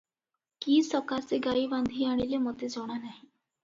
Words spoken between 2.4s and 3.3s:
ମୋତେ ଜଣାନାହିଁ।